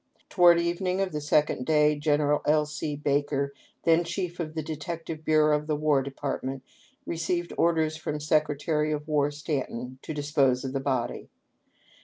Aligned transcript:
Toward 0.29 0.59
evening 0.59 0.99
of 0.99 1.11
the 1.11 1.21
second 1.21 1.67
day 1.67 1.93
Gen. 1.95 2.21
L. 2.47 2.65
C. 2.65 2.95
Baker, 2.95 3.53
then 3.83 4.03
chief 4.03 4.39
of 4.39 4.55
the' 4.55 4.63
Detective 4.73 5.23
Bureau 5.23 5.55
of 5.55 5.67
the 5.67 5.75
War 5.75 6.01
Department,' 6.01 6.63
received 7.05 7.53
orders 7.55 7.97
from 7.97 8.19
Secretary 8.19 8.91
of 8.91 9.07
War 9.07 9.29
Stanton 9.29 9.99
to 10.01 10.11
dispose 10.11 10.65
of 10.65 10.73
the 10.73 10.79
body. 10.79 11.29